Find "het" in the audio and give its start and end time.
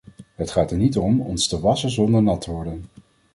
0.35-0.51